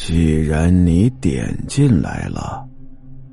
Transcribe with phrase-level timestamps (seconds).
[0.00, 2.64] 既然你点进来了，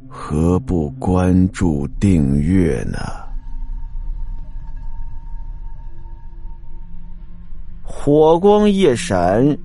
[0.10, 2.98] 何不关注订阅呢？
[7.84, 9.58] 火光一闪，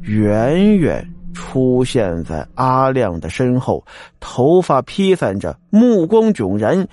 [0.00, 3.84] 远远出现在阿亮的身后，
[4.18, 6.88] 头发披散着，目光炯然，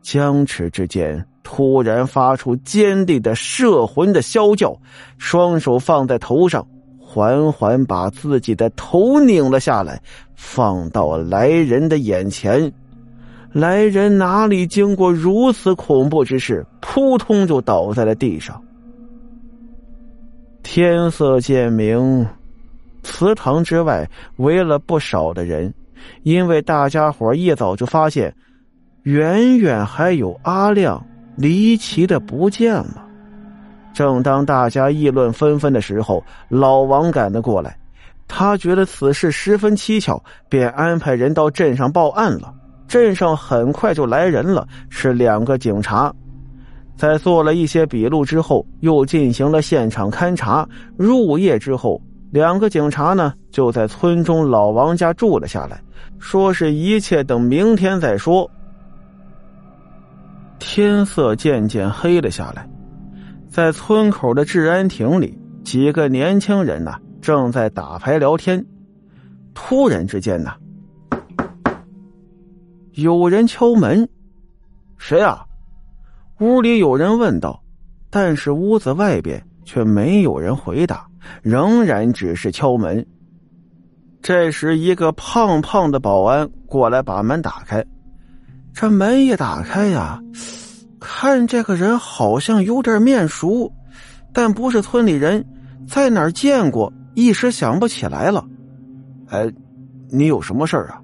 [0.00, 4.74] 僵持之间，突然发出坚定的摄魂的啸叫，
[5.18, 6.66] 双手放在头上。
[7.10, 9.98] 缓缓把自己的头拧了下来，
[10.34, 12.70] 放到来人的眼前。
[13.50, 18.62] 来人哪里经过如此恐怖之事，扑通就倒在了地上。
[20.62, 22.26] 天色渐明，
[23.02, 24.06] 祠堂之外
[24.36, 25.72] 围了不少的人，
[26.24, 28.34] 因为大家伙一早就发现，
[29.04, 31.02] 远远还有阿亮
[31.38, 33.07] 离奇的不见了。
[33.98, 37.76] 正当大家议论纷纷的时候，老王赶了过来。
[38.28, 42.54] 他觉得此事十分蹊跷，便安排人到镇上报案了。
[42.86, 46.14] 镇上很快就来人了，是两个警察。
[46.96, 50.64] 在做了一些笔录之后，又进行了现场勘查。
[50.96, 52.00] 入夜之后，
[52.30, 55.82] 两个警察呢就在村中老王家住了下来，
[56.20, 58.48] 说是一切等明天再说。
[60.60, 62.64] 天色渐渐黑了下来。
[63.58, 68.64] 在村口的治安亭里，几个年轻人呢正在打牌聊天。
[69.52, 70.52] 突然之间呢，
[72.92, 74.08] 有人敲门，
[74.96, 75.44] 谁啊？
[76.38, 77.60] 屋里有人问道，
[78.10, 81.08] 但是屋子外边却没有人回答，
[81.42, 83.04] 仍然只是敲门。
[84.22, 87.84] 这时，一个胖胖的保安过来把门打开，
[88.72, 90.22] 这门一打开呀。
[91.20, 93.68] 看这个人好像有点面熟，
[94.32, 95.44] 但不是村里人，
[95.84, 96.92] 在哪儿见过？
[97.14, 98.44] 一时想不起来了。
[99.26, 99.52] 哎，
[100.12, 101.00] 你有什么事儿啊？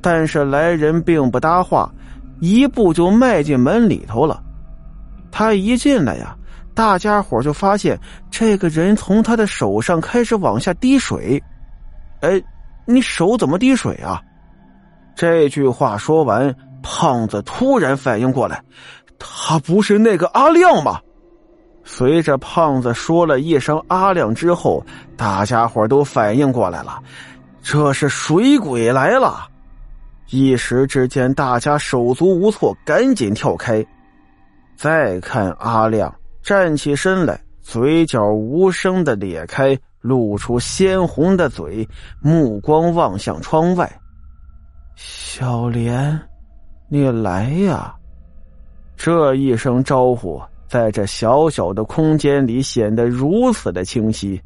[0.00, 1.92] 但是来人并不搭话，
[2.38, 4.40] 一步就迈进门里头了。
[5.32, 6.36] 他一进来呀，
[6.72, 7.98] 大家伙就发现
[8.30, 11.42] 这个人从他的手上开始往下滴水。
[12.20, 12.40] 哎，
[12.86, 14.22] 你手怎么滴水啊？
[15.16, 16.54] 这句话说完。
[16.84, 18.62] 胖子突然反应过来，
[19.18, 21.00] 他不是那个阿亮吗？
[21.82, 24.84] 随着胖子说了一声“阿亮”之后，
[25.16, 27.02] 大家伙都反应过来了，
[27.62, 29.48] 这是水鬼来了！
[30.30, 33.84] 一时之间，大家手足无措，赶紧跳开。
[34.76, 41.86] 再看阿亮站起身来，嘴角无声的咧开，露出鲜红的嘴，
[42.20, 43.90] 目光望向窗外，
[44.96, 46.18] 小莲。
[46.94, 47.92] 你来呀！
[48.96, 54.40] 这一声招呼，在这小小的空间里显得如此的清晰，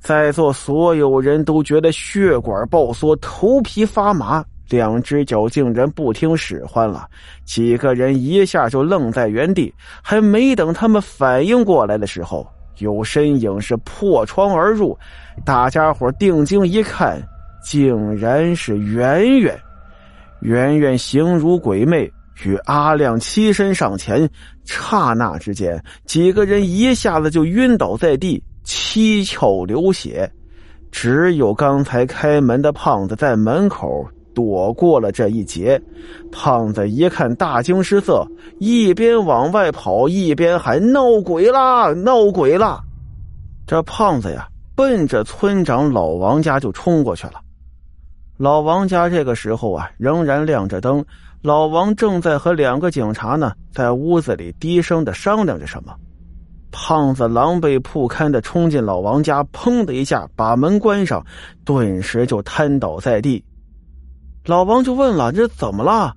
[0.00, 7.06] 在座所有人都觉得血管爆缩，头皮发麻，两只脚竟然不听使唤了。
[7.44, 9.70] 几个人一下就愣在原地，
[10.00, 14.98] 还没等他们反应过来的时候，有身影是破窗而入。
[15.44, 17.22] 大家伙定睛一看，
[17.62, 19.54] 竟然是圆圆。
[20.42, 22.10] 圆圆形如鬼魅，
[22.44, 24.28] 与阿亮栖身上前，
[24.64, 30.30] 刹那之间，几个人一下子就晕倒在地，七窍流血。
[30.90, 35.80] 只有刚才开门的胖子在门口躲过了这一劫。
[36.30, 38.26] 胖子一看，大惊失色，
[38.58, 41.92] 一边往外跑，一边喊：“闹鬼啦！
[41.92, 42.82] 闹鬼啦！”
[43.66, 47.41] 这胖子呀，奔着村长老王家就冲过去了。
[48.42, 51.04] 老王家这个时候啊，仍然亮着灯。
[51.42, 55.94] 老王正在和两个警察呢，在屋子里低声的商量着什么。
[56.72, 61.24] 胖子狼狈不堪的冲进老王家，砰的一下把门关上，
[61.64, 63.44] 顿时就瘫倒在地。
[64.44, 66.12] 老王就问了：“这怎么了？”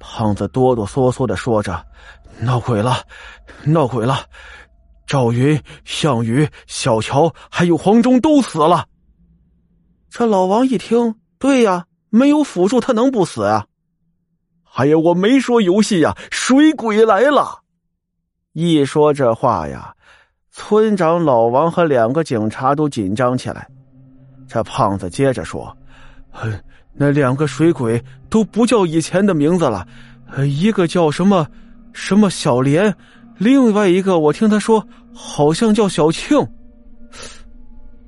[0.00, 1.84] 胖子哆哆嗦嗦的说着
[2.40, 2.96] ：“闹鬼了，
[3.64, 4.16] 闹鬼了！
[5.06, 8.86] 赵云、项羽、小乔还有黄忠都死了。”
[10.08, 11.14] 这老王一听。
[11.38, 13.66] 对呀，没有辅助他能不死啊？
[14.76, 17.60] 哎呀，我没说游戏呀，水鬼来了！
[18.54, 19.94] 一说这话呀，
[20.50, 23.68] 村长老王和两个警察都紧张起来。
[24.48, 25.76] 这胖子接着说
[26.92, 29.86] ：“那两个水鬼都不叫以前的名字了，
[30.46, 31.46] 一个叫什么
[31.92, 32.94] 什么小莲，
[33.38, 36.38] 另外一个我听他说好像叫小庆。”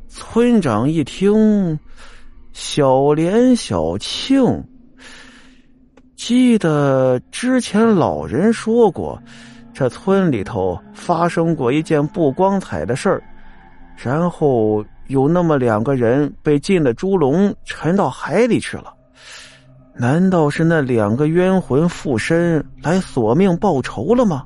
[0.09, 1.79] 村长一听。
[2.59, 4.65] 小莲、小庆，
[6.17, 9.23] 记得之前老人说过，
[9.75, 13.23] 这村里头发生过一件不光彩的事儿，
[13.95, 18.95] 然后有那么两个人被禁的猪笼沉到海里去了。
[19.95, 24.43] 难道是那两个冤魂附身来索命报仇了吗？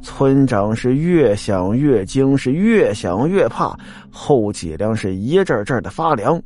[0.00, 3.78] 村长是越想越惊，是越想越怕，
[4.10, 6.42] 后脊梁是一阵阵的发凉。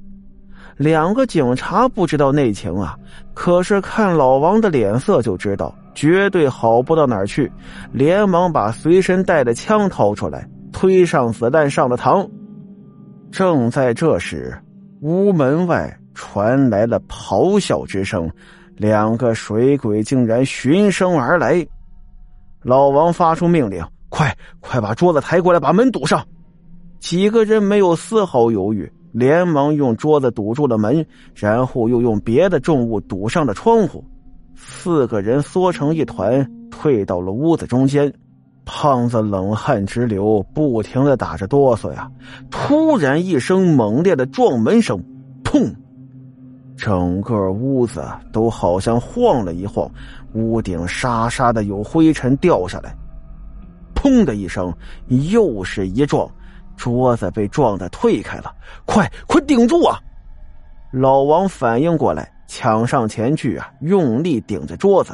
[0.78, 2.96] 两个警察不知道内情啊，
[3.34, 7.50] 可是看老王的脸色就知道绝对好不到哪儿去，
[7.92, 12.26] 连忙把随身带的枪掏出来，推上子弹上了膛。
[13.32, 14.56] 正在这时，
[15.00, 18.30] 屋门外传来了咆哮之声，
[18.76, 21.66] 两个水鬼竟然循声而来。
[22.62, 26.24] 老王发出命令：“快快把桌子抬过来，把门堵上！”
[27.00, 31.04] 几个人没有丝毫犹豫，连忙用桌子堵住了门，
[31.34, 34.04] 然后又用别的重物堵上了窗户。
[34.54, 38.12] 四个人缩成一团，退到了屋子中间。
[38.64, 42.10] 胖子冷汗直流，不停的打着哆嗦呀。
[42.50, 45.02] 突然一声猛烈的撞门声，
[45.42, 45.74] 砰！
[46.76, 49.90] 整个屋子都好像晃了一晃，
[50.34, 52.94] 屋顶沙沙的有灰尘掉下来。
[53.94, 54.72] 砰的一声，
[55.32, 56.30] 又是一撞，
[56.78, 58.54] 桌子被撞的退开了。
[58.86, 60.00] 快快顶住啊！
[60.90, 65.12] 老王反应过来，抢上前去啊，用力顶着桌子。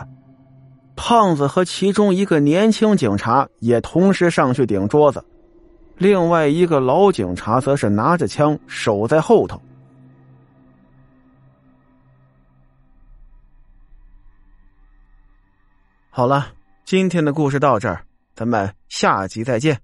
[0.94, 5.25] 胖子和其中一个年轻警察也同时上去顶桌子，
[5.96, 9.60] 另外一个老警察则是拿着枪守在后头。
[16.10, 16.46] 好了，
[16.84, 18.05] 今天的故事到这儿，
[18.37, 19.76] 咱们下集再见。